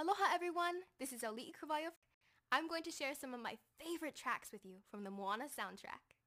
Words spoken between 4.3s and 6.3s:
with you from the Moana soundtrack.